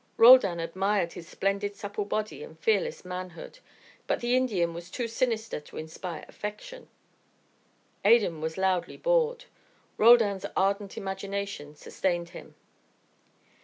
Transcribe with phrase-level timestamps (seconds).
[0.17, 3.59] Roldan admired his splendid supple body and fearless manhood,
[4.07, 6.87] but the Indian was too sinister to inspire affection.
[8.03, 9.45] Adan was loudly bored.
[9.97, 12.55] Roldan's ardent imagination sustained him.